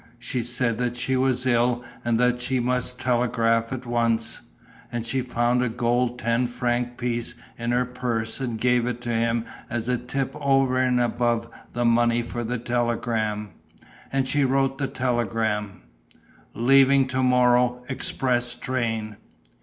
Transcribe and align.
She 0.17 0.41
said 0.41 0.79
that 0.79 0.95
she 0.97 1.15
was 1.15 1.45
ill 1.45 1.83
and 2.03 2.19
that 2.19 2.41
she 2.41 2.59
must 2.59 2.99
telegraph 2.99 3.71
at 3.71 3.85
once. 3.85 4.41
And 4.91 5.05
she 5.05 5.21
found 5.21 5.61
a 5.61 5.69
gold 5.69 6.17
ten 6.17 6.47
franc 6.47 6.97
piece 6.97 7.35
in 7.55 7.69
her 7.69 7.85
purse 7.85 8.39
and 8.39 8.59
gave 8.59 8.87
it 8.87 8.99
to 9.01 9.09
him 9.11 9.45
as 9.69 9.87
a 9.87 9.99
tip 9.99 10.35
over 10.37 10.79
and 10.79 10.99
above 10.99 11.47
the 11.73 11.85
money 11.85 12.23
for 12.23 12.43
the 12.43 12.57
telegram. 12.57 13.51
And 14.11 14.27
she 14.27 14.43
wrote 14.43 14.79
the 14.79 14.87
telegram: 14.87 15.83
"Leaving 16.55 17.05
to 17.09 17.21
morrow 17.21 17.83
express 17.87 18.55
train." 18.55 19.17